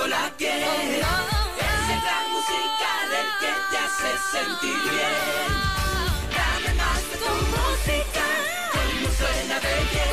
[0.00, 1.00] conozco la que es el
[2.00, 5.50] gran musical el que te hace sentir bien.
[6.36, 8.24] Dame más de tu música,
[8.72, 10.10] como suena de bien.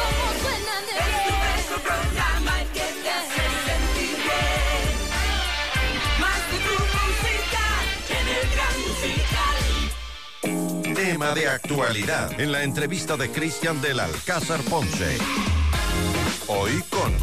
[0.97, 4.89] Es tu mejor programa el que te hace sentir bien.
[6.19, 7.63] Más de tu música
[8.17, 9.57] en el gran musical.
[10.95, 15.17] Tema de actualidad en la entrevista de Cristian del Alcázar Ponce.
[16.49, 17.13] Hoy con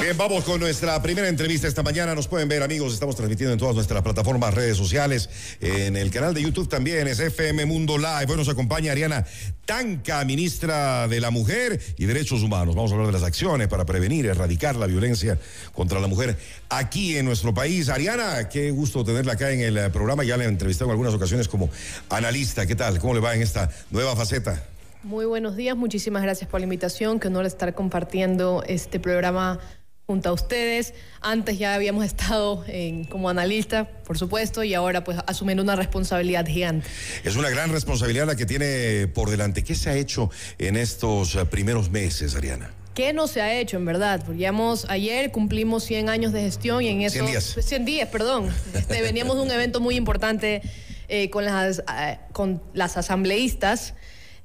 [0.00, 2.14] Bien, vamos con nuestra primera entrevista esta mañana.
[2.14, 2.94] Nos pueden ver, amigos.
[2.94, 5.28] Estamos transmitiendo en todas nuestras plataformas, redes sociales.
[5.60, 8.26] En el canal de YouTube también es FM Mundo Live.
[8.28, 9.26] Hoy nos acompaña Ariana
[9.64, 12.74] Tanca, ministra de la Mujer y Derechos Humanos.
[12.74, 15.38] Vamos a hablar de las acciones para prevenir y erradicar la violencia
[15.72, 17.88] contra la mujer aquí en nuestro país.
[17.88, 20.24] Ariana, qué gusto tenerla acá en el programa.
[20.24, 21.68] Ya la he entrevistado en algunas ocasiones como
[22.08, 22.64] analista.
[22.66, 22.98] ¿Qué tal?
[22.98, 24.62] ¿Cómo le va en esta nueva faceta?
[25.02, 29.60] Muy buenos días, muchísimas gracias por la invitación, qué honor estar compartiendo este programa
[30.06, 30.94] junto a ustedes.
[31.20, 36.46] Antes ya habíamos estado en, como analista, por supuesto, y ahora pues asumiendo una responsabilidad
[36.46, 36.86] gigante.
[37.24, 39.62] Es una gran responsabilidad la que tiene por delante.
[39.62, 42.70] ¿Qué se ha hecho en estos eh, primeros meses, Ariana?
[42.94, 44.22] ¿Qué no se ha hecho en verdad?
[44.24, 44.50] Porque
[44.88, 47.16] ayer cumplimos 100 años de gestión y en eso...
[47.16, 47.56] 100 días.
[47.60, 48.48] 100 días, perdón.
[48.72, 50.62] Este, veníamos de un evento muy importante
[51.08, 53.92] eh, con, las, eh, con las asambleístas.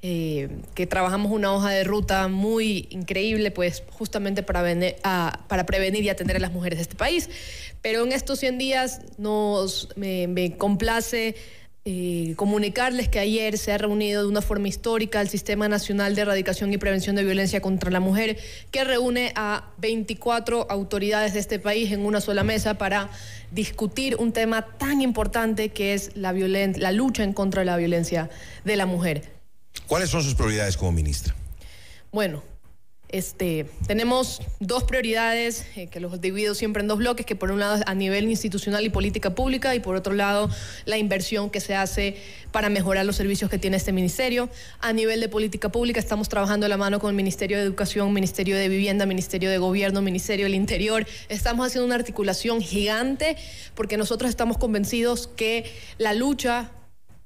[0.04, 4.64] Eh, que trabajamos una hoja de ruta muy increíble, pues justamente para,
[5.04, 7.30] a- prevenir y atender a las mujeres de este país.
[7.82, 11.36] Pero en estos 100 días nos, me, complace
[11.84, 16.22] eh, comunicarles que ayer se ha reunido de una forma histórica el Sistema Nacional de
[16.22, 18.38] Erradicación y Prevención de Violencia contra la Mujer,
[18.72, 23.08] que reúne a 24 autoridades de este país en una sola mesa para
[23.52, 28.30] discutir un tema tan importante que es la, la lucha en contra de la violencia
[28.64, 29.41] de la mujer.
[29.86, 31.34] ¿Cuáles son sus prioridades como ministra?
[32.10, 32.42] Bueno,
[33.12, 37.60] este, tenemos dos prioridades eh, que los divido siempre en dos bloques, que por un
[37.60, 40.48] lado a nivel institucional y política pública y por otro lado
[40.86, 42.16] la inversión que se hace
[42.52, 44.48] para mejorar los servicios que tiene este ministerio.
[44.80, 48.14] A nivel de política pública estamos trabajando de la mano con el Ministerio de Educación,
[48.14, 51.06] Ministerio de Vivienda, Ministerio de Gobierno, Ministerio del Interior.
[51.28, 53.36] Estamos haciendo una articulación gigante
[53.74, 56.70] porque nosotros estamos convencidos que la lucha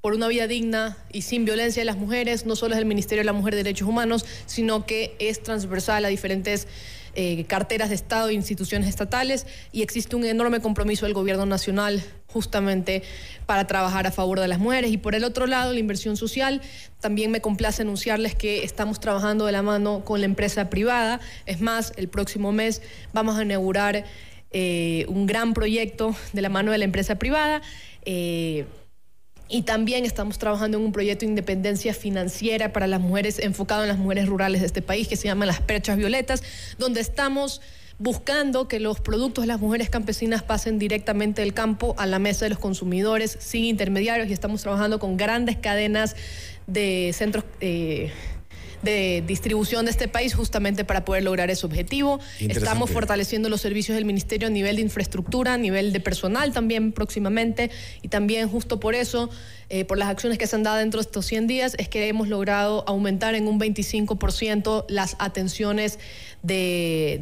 [0.01, 3.21] por una vida digna y sin violencia de las mujeres, no solo es el Ministerio
[3.21, 6.67] de la Mujer y Derechos Humanos, sino que es transversal a diferentes
[7.19, 12.03] eh, carteras de Estado e instituciones estatales y existe un enorme compromiso del Gobierno Nacional
[12.27, 13.01] justamente
[13.47, 14.91] para trabajar a favor de las mujeres.
[14.91, 16.61] Y por el otro lado, la inversión social,
[16.99, 21.19] también me complace anunciarles que estamos trabajando de la mano con la empresa privada.
[21.47, 22.83] Es más, el próximo mes
[23.13, 24.05] vamos a inaugurar
[24.51, 27.63] eh, un gran proyecto de la mano de la empresa privada.
[28.05, 28.65] eh,
[29.49, 33.89] y también estamos trabajando en un proyecto de independencia financiera para las mujeres, enfocado en
[33.89, 36.43] las mujeres rurales de este país, que se llama Las Perchas Violetas,
[36.77, 37.61] donde estamos
[37.99, 42.45] buscando que los productos de las mujeres campesinas pasen directamente del campo a la mesa
[42.45, 46.15] de los consumidores sin intermediarios y estamos trabajando con grandes cadenas
[46.67, 48.11] de centros eh,
[48.81, 52.19] de distribución de este país justamente para poder lograr ese objetivo.
[52.39, 56.91] Estamos fortaleciendo los servicios del ministerio a nivel de infraestructura, a nivel de personal también
[56.91, 57.71] próximamente
[58.01, 59.29] y también justo por eso,
[59.69, 62.07] eh, por las acciones que se han dado dentro de estos 100 días, es que
[62.07, 65.99] hemos logrado aumentar en un 25% las atenciones
[66.43, 67.13] de,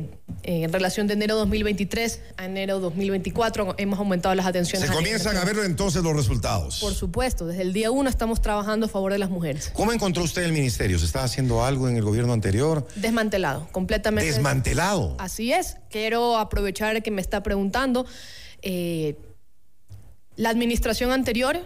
[0.44, 3.76] eh, en relación de enero 2023 a enero 2024.
[3.78, 4.88] Hemos aumentado las atenciones.
[4.90, 6.80] Se comienzan a ver entonces los resultados.
[6.80, 9.72] Por supuesto, desde el día uno estamos trabajando a favor de las mujeres.
[9.74, 11.00] ¿Cómo encontró usted el ministerio?
[11.00, 12.88] ¿Se estaba haciendo algo en el gobierno anterior?
[12.96, 14.32] Desmantelado, completamente.
[14.32, 15.16] Desmantelado.
[15.18, 15.78] Así es.
[15.90, 18.06] Quiero aprovechar que me está preguntando.
[18.62, 19.16] eh,
[20.38, 21.60] la administración anterior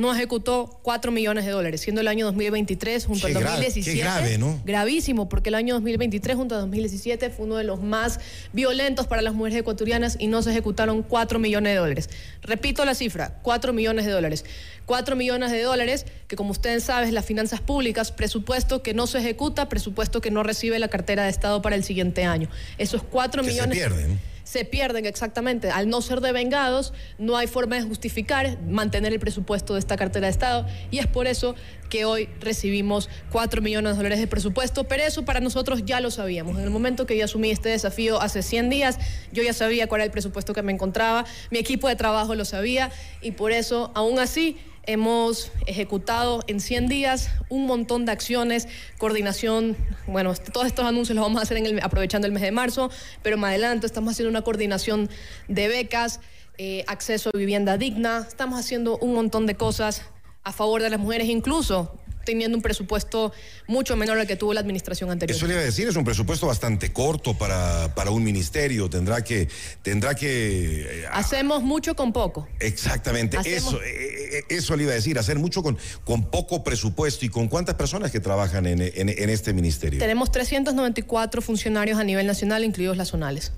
[0.00, 3.98] no ejecutó 4 millones de dólares, siendo el año 2023 junto Qué al grave, 2017.
[3.98, 4.60] qué grave, ¿no?
[4.64, 8.18] Gravísimo, porque el año 2023 junto al 2017 fue uno de los más
[8.52, 12.10] violentos para las mujeres ecuatorianas y no se ejecutaron 4 millones de dólares.
[12.42, 14.44] Repito la cifra, 4 millones de dólares.
[14.86, 19.18] 4 millones de dólares que como ustedes saben, las finanzas públicas, presupuesto que no se
[19.18, 22.48] ejecuta, presupuesto que no recibe la cartera de Estado para el siguiente año.
[22.78, 24.18] Esos 4 Que se millones pierden.
[24.50, 25.70] Se pierden exactamente.
[25.70, 30.26] Al no ser devengados, no hay forma de justificar mantener el presupuesto de esta cartera
[30.26, 31.54] de Estado y es por eso
[31.88, 36.10] que hoy recibimos 4 millones de dólares de presupuesto, pero eso para nosotros ya lo
[36.10, 36.58] sabíamos.
[36.58, 38.98] En el momento que yo asumí este desafío hace 100 días,
[39.30, 42.44] yo ya sabía cuál era el presupuesto que me encontraba, mi equipo de trabajo lo
[42.44, 42.90] sabía
[43.22, 48.66] y por eso, aún así, Hemos ejecutado en 100 días un montón de acciones,
[48.98, 52.50] coordinación, bueno, todos estos anuncios los vamos a hacer en el- aprovechando el mes de
[52.50, 52.90] marzo,
[53.22, 55.10] pero más adelante estamos haciendo una coordinación
[55.48, 56.20] de becas,
[56.58, 60.02] eh, acceso a vivienda digna, estamos haciendo un montón de cosas
[60.44, 61.94] a favor de las mujeres, incluso
[62.30, 63.32] teniendo un presupuesto
[63.66, 65.36] mucho menor al que tuvo la administración anterior.
[65.36, 68.88] Eso le iba a decir, es un presupuesto bastante corto para, para un ministerio.
[68.88, 69.48] Tendrá que,
[69.82, 70.82] tendrá que.
[71.02, 72.48] eh, Hacemos mucho con poco.
[72.60, 76.62] Exactamente, Hacemos- eso, eh, eh, eso le iba a decir, hacer mucho con, con poco
[76.64, 79.98] presupuesto y con cuántas personas que trabajan en, en- en este ministerio.
[79.98, 83.52] Tenemos 394 funcionarios a nivel nacional, incluidos las zonales.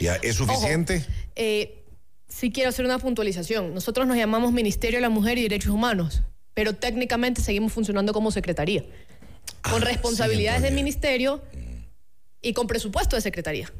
[0.00, 0.96] Ya, ¿Es suficiente?
[0.96, 1.06] Ojo,
[1.36, 1.84] eh,
[2.28, 3.74] sí quiero hacer una puntualización.
[3.74, 6.22] Nosotros nos llamamos Ministerio de la Mujer y Derechos Humanos,
[6.54, 8.84] pero técnicamente seguimos funcionando como secretaría,
[9.62, 11.42] con Ah, responsabilidades sí, de ministerio
[12.40, 13.70] y con presupuesto de secretaría.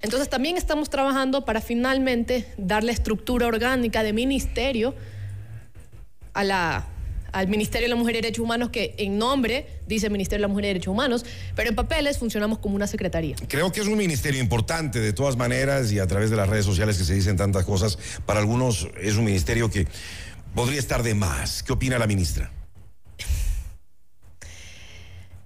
[0.00, 4.94] Entonces también estamos trabajando para finalmente darle estructura orgánica de ministerio
[6.32, 6.86] a la,
[7.32, 10.52] al Ministerio de la Mujer y Derechos Humanos, que en nombre dice Ministerio de la
[10.52, 11.24] Mujer y Derechos Humanos,
[11.54, 13.36] pero en papeles funcionamos como una secretaría.
[13.48, 16.64] Creo que es un ministerio importante de todas maneras y a través de las redes
[16.64, 19.86] sociales que se dicen tantas cosas, para algunos es un ministerio que
[20.54, 21.62] podría estar de más.
[21.62, 22.50] ¿Qué opina la ministra?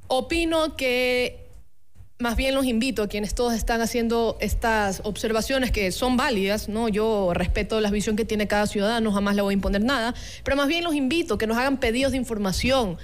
[0.08, 1.46] Opino que
[2.18, 6.88] más bien los invito a quienes todos están haciendo estas observaciones que son válidas, ¿no?
[6.88, 10.56] Yo respeto la visión que tiene cada ciudadano, jamás le voy a imponer nada, pero
[10.56, 12.96] más bien los invito a que nos hagan pedidos de información,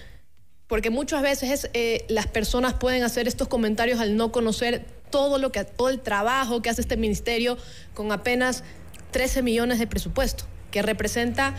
[0.66, 5.37] porque muchas veces es, eh, las personas pueden hacer estos comentarios al no conocer todo
[5.37, 7.58] lo que todo el trabajo que hace este ministerio
[7.93, 8.64] con apenas
[9.10, 11.54] 13 millones de presupuesto, que representa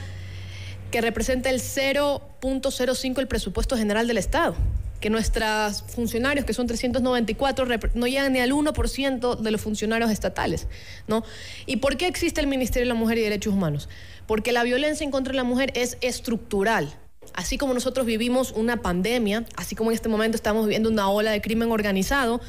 [0.94, 4.56] que representa el 0.05 el presupuesto general del Estado.
[5.02, 10.12] Que nuestros funcionarios, que son 394, rep- no llegan ni al 1% de los funcionarios
[10.12, 10.68] estatales.
[11.08, 11.24] ¿no?
[11.66, 13.90] ¿Y por qué existe el Ministerio de la Mujer y Derechos Humanos?
[14.28, 16.94] Porque la violencia en contra de la mujer es estructural.
[17.34, 21.32] Así como nosotros vivimos una pandemia, así como en este momento estamos viviendo una ola
[21.32, 22.40] de crimen organizado,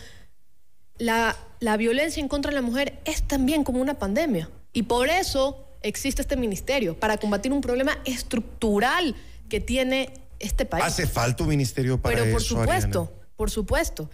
[0.99, 4.51] la, la violencia en contra de la mujer es también como una pandemia.
[4.75, 9.15] Y por eso existe este ministerio, para combatir un problema estructural
[9.49, 10.85] que tiene este país.
[10.85, 13.27] ¿Hace falta un ministerio para Pero por eso, supuesto, Ariana?
[13.37, 14.11] por supuesto.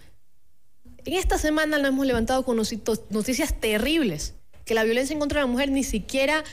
[1.05, 4.35] En esta semana nos hemos levantado con noticias- noticias terribles,
[4.65, 6.43] que la violencia en contra de la mujer ni siquiera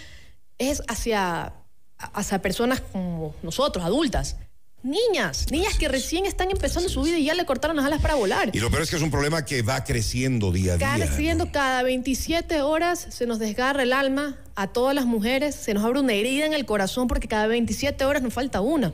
[0.56, 1.52] es hacia,
[1.98, 4.36] hacia personas como nosotros, adultas.
[4.84, 8.14] Niñas, niñas que recién están empezando su vida y ya le cortaron las alas para
[8.14, 8.50] volar.
[8.52, 10.86] Y lo peor es que es un problema que va creciendo día a día.
[10.86, 11.16] Cada, ¿no?
[11.16, 15.84] siendo cada 27 horas se nos desgarra el alma a todas las mujeres, se nos
[15.84, 18.92] abre una herida en el corazón porque cada 27 horas nos falta una.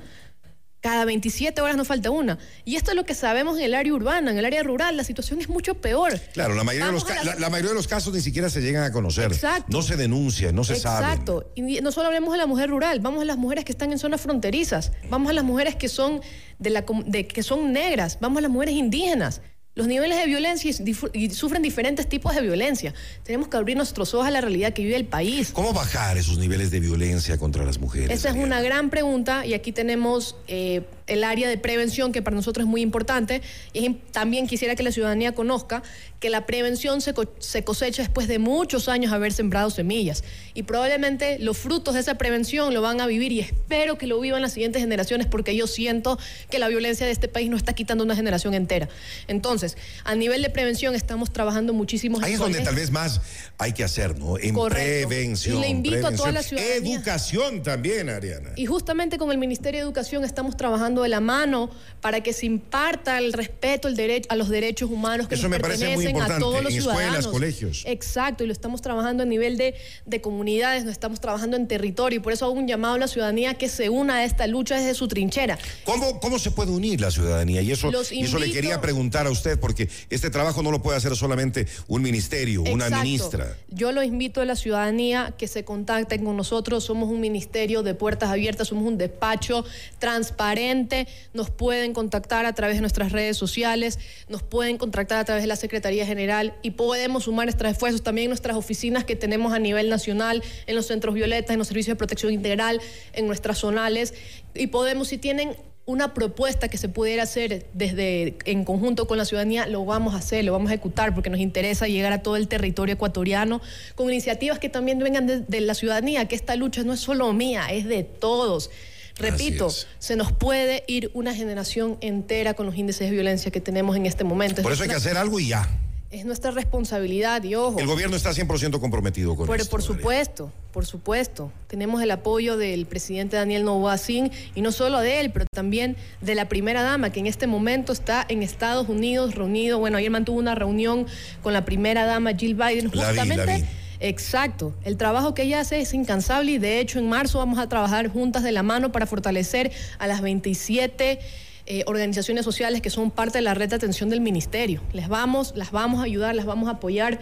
[0.85, 2.39] Cada 27 horas nos falta una.
[2.67, 5.03] Y esto es lo que sabemos en el área urbana, en el área rural, la
[5.05, 6.21] situación es mucho peor.
[6.35, 8.61] Claro, la mayoría, de los, la- la, la mayoría de los casos ni siquiera se
[8.61, 9.33] llegan a conocer.
[9.33, 9.65] Exacto.
[9.71, 11.07] No se denuncia, no se sabe.
[11.07, 11.51] Exacto.
[11.55, 13.99] Y no solo hablemos de la mujer rural, vamos a las mujeres que están en
[13.99, 16.21] zonas fronterizas, vamos a las mujeres que son
[16.59, 19.41] de la de, que son negras, vamos a las mujeres indígenas.
[19.77, 20.71] Los niveles de violencia
[21.15, 22.95] y, sufren diferentes tipos de violencia.
[23.25, 25.51] Tenemos que abrir nuestros ojos a la realidad que vive el país.
[25.53, 28.11] ¿Cómo bajar esos niveles de violencia contra las mujeres?
[28.17, 32.35] Esa es una gran pregunta y aquí tenemos eh, el área de prevención que para
[32.37, 33.43] nosotros es muy importante
[33.73, 35.83] y también quisiera que la ciudadanía conozca
[36.21, 40.25] que la prevención se, co- se cosecha después de muchos años haber sembrado semillas
[40.55, 44.19] y probablemente los frutos de esa prevención lo van a vivir y espero que lo
[44.19, 46.19] vivan las siguientes generaciones porque yo siento
[46.49, 48.89] que la violencia de este país no está quitando una generación entera.
[49.29, 53.21] Entonces, a nivel de prevención estamos trabajando muchísimos Ahí es donde tal vez más
[53.59, 54.39] hay que hacer, ¿no?
[54.39, 55.09] En Correcto.
[55.09, 55.59] prevención.
[55.59, 56.77] Y le invito a toda la ciudadanía.
[56.77, 58.51] Educación también, Ariana.
[58.57, 61.71] Y justamente con el Ministerio de Educación estamos trabajando de la mano
[62.01, 65.51] para que se imparta el respeto el derecho, a los derechos humanos que Eso nos
[65.53, 67.27] me parece muy pertenecen a importante, todos los en escuelas, ciudadanos.
[67.29, 67.83] colegios.
[67.87, 69.75] Exacto, y lo estamos trabajando a nivel de,
[70.05, 73.09] de comunidades, no estamos trabajando en territorio, y por eso hago un llamado a la
[73.09, 75.59] ciudadanía que se una a esta lucha desde su trinchera.
[75.85, 77.63] ¿Cómo, ¿Cómo se puede unir la ciudadanía?
[77.63, 80.99] Y eso, y eso le quería preguntar a usted, porque este trabajo no lo puede
[80.99, 83.57] hacer solamente un ministerio, una ministra.
[83.71, 86.85] Yo lo invito a la ciudadanía que se contacten con nosotros.
[86.85, 89.65] Somos un ministerio de puertas abiertas, somos un despacho
[89.99, 90.84] transparente.
[91.33, 93.99] Nos pueden contactar a través de nuestras redes sociales,
[94.29, 98.25] nos pueden contactar a través de la Secretaría General y podemos sumar nuestros esfuerzos también
[98.25, 101.95] en nuestras oficinas que tenemos a nivel nacional, en los centros violetas, en los servicios
[101.95, 102.81] de protección integral,
[103.13, 104.15] en nuestras zonales.
[104.55, 109.25] Y podemos, si tienen una propuesta que se pudiera hacer desde en conjunto con la
[109.25, 112.37] ciudadanía, lo vamos a hacer, lo vamos a ejecutar porque nos interesa llegar a todo
[112.37, 113.61] el territorio ecuatoriano
[113.95, 117.31] con iniciativas que también vengan de, de la ciudadanía, que esta lucha no es solo
[117.33, 118.71] mía, es de todos.
[119.17, 123.97] Repito, se nos puede ir una generación entera con los índices de violencia que tenemos
[123.97, 124.63] en este momento.
[124.63, 125.69] Por es, eso hay que hacer algo y ya.
[126.11, 127.79] es nuestra responsabilidad y ojo.
[127.79, 129.71] El gobierno está 100% comprometido con Por, esto.
[129.71, 131.53] por supuesto, por supuesto.
[131.69, 136.35] Tenemos el apoyo del presidente Daniel Novoa y no solo de él, pero también de
[136.35, 139.79] la primera dama, que en este momento está en Estados Unidos reunido.
[139.79, 141.07] Bueno, ayer mantuvo una reunión
[141.43, 143.65] con la primera dama Jill Biden, La vi, la justamente vi.
[144.05, 144.75] Exacto.
[144.85, 148.09] El trabajo que ella hace es incansable y de hecho en marzo vamos a trabajar
[148.09, 151.21] juntas de la mano para fortalecer a las 27
[151.65, 154.83] eh, organizaciones sociales que son parte de la red de atención del ministerio.
[154.93, 157.19] Les vamos, las vamos a ayudar, las vamos a apoyar.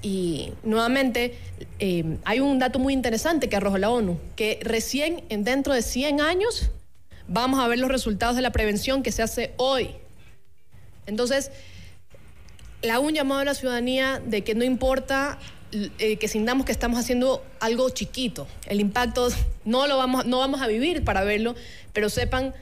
[0.00, 1.36] Y nuevamente,
[1.78, 5.82] eh, hay un dato muy interesante que arroja la ONU, que recién en dentro de
[5.82, 6.70] 100 años
[7.28, 9.90] vamos a ver los resultados de la prevención que se hace hoy.
[11.04, 11.50] Entonces,
[12.80, 15.38] la un llamado a la ciudadanía de que no importa
[15.98, 19.28] eh, que sintamos que estamos haciendo algo chiquito, el impacto
[19.64, 21.54] no lo vamos, no vamos a vivir para verlo,
[21.92, 22.54] pero sepan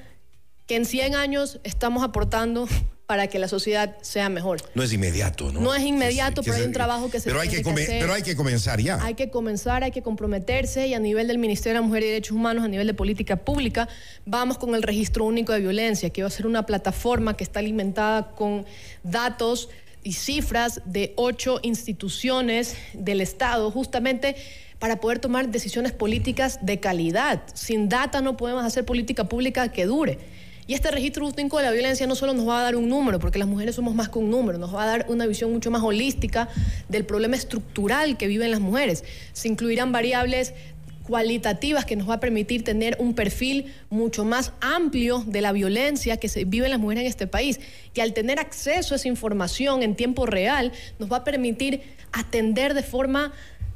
[0.66, 2.66] que en 100 años estamos aportando
[3.06, 4.62] para que la sociedad sea mejor.
[4.74, 5.60] No es inmediato, ¿no?
[5.60, 7.62] No es inmediato, Que se- pero hay que un trabajo que se pero hay tiene
[7.62, 8.00] que, que come- hacer.
[8.00, 9.04] Pero hay que comenzar ya.
[9.04, 12.06] Hay que comenzar, hay que comprometerse y a nivel del Ministerio de la Mujer y
[12.06, 13.86] Derechos Humanos, a nivel de política pública,
[14.24, 17.58] vamos con el registro único de violencia, que va a ser una plataforma que está
[17.58, 18.64] alimentada con
[19.02, 19.68] datos
[20.04, 24.36] y cifras de ocho instituciones del Estado, justamente
[24.78, 27.42] para poder tomar decisiones políticas de calidad.
[27.54, 30.18] Sin data no podemos hacer política pública que dure.
[30.66, 33.18] Y este registro único de la violencia no solo nos va a dar un número,
[33.18, 35.70] porque las mujeres somos más que un número, nos va a dar una visión mucho
[35.72, 36.48] más holística
[36.88, 39.04] del problema estructural que viven las mujeres.
[39.32, 40.54] Se incluirán variables
[41.02, 46.16] cualitativas que nos va a permitir tener un perfil mucho más amplio de la violencia
[46.16, 47.60] que se vive en las mujeres en este país.
[47.94, 51.82] Y al tener acceso a esa información en tiempo real, nos va a permitir
[52.12, 53.32] atender de forma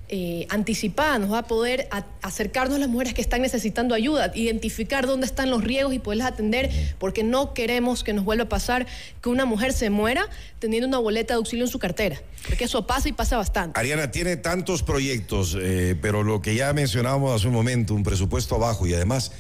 [0.09, 1.89] eh, anticipada, nos va a poder
[2.23, 6.29] acercarnos a las mujeres que están necesitando ayuda, identificar dónde están los riesgos y poderlas
[6.29, 8.87] atender, porque no queremos que nos vuelva a pasar
[9.21, 10.29] que una mujer se muera
[10.61, 13.81] teniendo una boleta de auxilio en su cartera, porque eso pasa y pasa bastante.
[13.81, 18.61] Ariana tiene tantos proyectos, eh, pero lo que ya mencionábamos hace un momento, un presupuesto
[18.61, 19.33] bajo y además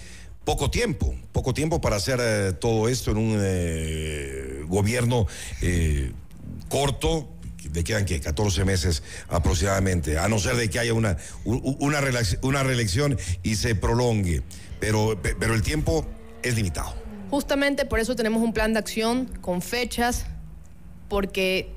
[0.44, 5.28] poco tiempo, poco tiempo para hacer eh, todo esto en un eh, gobierno
[6.68, 7.28] corto.
[7.74, 12.00] Le quedan que 14 meses aproximadamente, a no ser de que haya una, una,
[12.42, 14.42] una reelección y se prolongue.
[14.80, 16.06] Pero, pe- pero el tiempo
[16.42, 16.94] es limitado.
[17.30, 20.26] Justamente por eso tenemos un plan de acción con fechas,
[21.08, 21.70] porque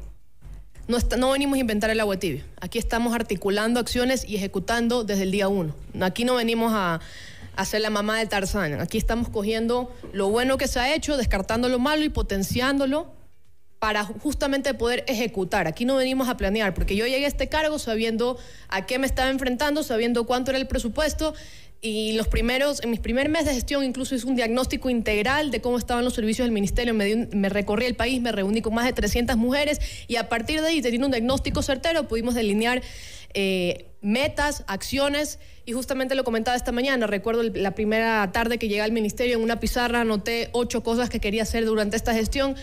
[0.87, 2.43] no, está- no venimos a inventar el agua tibia.
[2.61, 5.75] Aquí estamos articulando acciones y ejecutando desde el día uno.
[6.01, 6.99] Aquí no venimos a,
[7.55, 8.79] a ser la mamá de Tarzán.
[8.81, 13.11] Aquí estamos cogiendo lo bueno que se ha hecho, descartando lo malo y potenciándolo
[13.79, 15.67] para justamente poder ejecutar.
[15.67, 19.07] Aquí no venimos a planear, porque yo llegué a este cargo sabiendo a qué me
[19.07, 21.33] estaba enfrentando, sabiendo cuánto era el presupuesto.
[21.81, 25.61] Y los primeros, en mis primer mes de gestión incluso hice un diagnóstico integral de
[25.61, 26.93] cómo estaban los servicios del ministerio.
[26.93, 30.67] Me, recorrí el país, me reuní con más de 300 mujeres y a partir de
[30.67, 32.81] ahí, teniendo un diagnóstico certero, pudimos delinear
[33.33, 37.07] eh, metas, acciones y justamente lo comentaba esta mañana.
[37.07, 41.21] Recuerdo la primera tarde que llegué al ministerio en una pizarra anoté ocho cosas que
[41.21, 42.57] quería hacer durante esta gestión.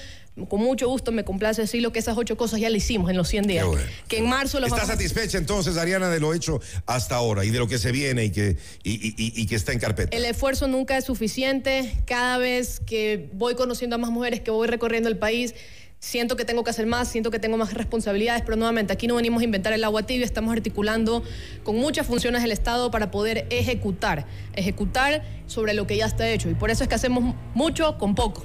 [0.49, 3.27] Con mucho gusto me complace decirlo que esas ocho cosas ya las hicimos en los
[3.29, 3.67] 100 días.
[3.67, 3.83] Bueno.
[4.07, 7.51] Que en marzo los ¿Está vamos satisfecha entonces, Ariana, de lo hecho hasta ahora y
[7.51, 10.15] de lo que se viene y que, y, y- y- y que está en carpeta?
[10.15, 11.91] El esfuerzo nunca es suficiente.
[12.05, 15.55] Cada vez que voy conociendo a más mujeres, que voy recorriendo el país,
[16.01, 19.15] siento que tengo que hacer más, siento que tengo más responsabilidades, pero nuevamente aquí no
[19.17, 21.25] venimos a inventar el agua tibia, estamos articulando
[21.65, 26.51] con muchas funciones del Estado para poder ejecutar, ejecutar sobre lo que ya está hecho.
[26.51, 28.45] Y por eso es que hacemos mucho con poco.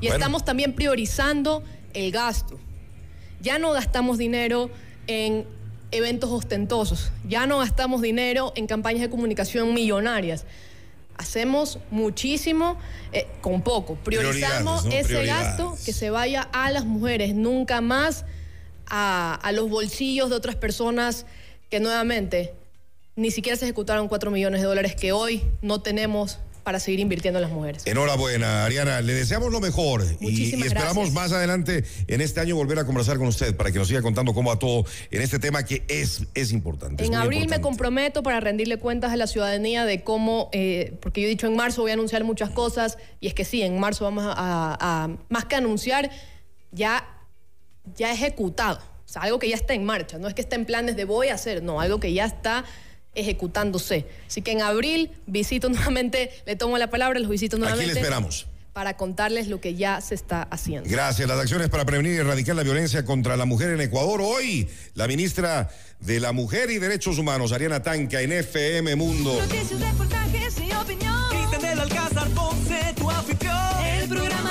[0.00, 0.14] Y Bueno.
[0.14, 1.62] estamos también priorizando
[1.94, 2.58] el gasto.
[3.40, 4.70] Ya no gastamos dinero
[5.06, 5.46] en
[5.92, 10.44] eventos ostentosos, ya no gastamos dinero en campañas de comunicación millonarias.
[11.16, 12.78] Hacemos muchísimo
[13.12, 13.96] eh, con poco.
[13.96, 18.24] Priorizamos ese gasto que se vaya a las mujeres, nunca más
[18.86, 21.26] a, a los bolsillos de otras personas
[21.68, 22.54] que nuevamente
[23.16, 26.38] ni siquiera se ejecutaron 4 millones de dólares que hoy no tenemos
[26.70, 27.82] para seguir invirtiendo en las mujeres.
[27.84, 29.00] Enhorabuena, Ariana.
[29.00, 31.14] Le deseamos lo mejor y, y Muchísimas esperamos gracias.
[31.14, 34.32] más adelante en este año volver a conversar con usted para que nos siga contando
[34.32, 37.04] cómo va todo en este tema que es, es importante.
[37.04, 41.26] En abril me comprometo para rendirle cuentas a la ciudadanía de cómo, eh, porque yo
[41.26, 44.04] he dicho en marzo voy a anunciar muchas cosas, y es que sí, en marzo
[44.04, 46.08] vamos a, a- a- más que anunciar,
[46.70, 47.04] ya,
[47.96, 48.78] ya ejecutado.
[49.04, 51.04] O sea, algo que ya está en marcha, no es que esté en planes de
[51.04, 52.64] voy a hacer, no, algo que ya está
[53.14, 54.06] ejecutándose.
[54.26, 57.94] Así que en abril visito nuevamente, le tomo la palabra, los visito Aquí nuevamente.
[57.94, 58.46] le esperamos.
[58.72, 60.88] Para contarles lo que ya se está haciendo.
[60.88, 61.26] Gracias.
[61.28, 64.20] Las acciones para prevenir y erradicar la violencia contra la mujer en Ecuador.
[64.22, 69.36] Hoy, la ministra de la Mujer y Derechos Humanos, Ariana Tanca, en FM Mundo.
[69.40, 71.16] Noticias, reportajes y opinión.
[71.30, 73.56] Cristian del Alcázar Ponce, tu anfitrión.
[73.84, 74.49] El programa.